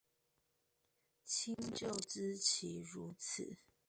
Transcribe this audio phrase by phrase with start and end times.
[1.27, 3.57] 親舊知其如此